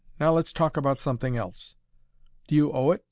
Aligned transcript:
Now 0.19 0.33
let's 0.33 0.51
talk 0.51 0.77
about 0.77 0.97
something 0.97 1.37
else." 1.37 1.75
"Do 2.47 2.55
you 2.55 2.73
owe 2.73 2.89
it?" 2.89 2.99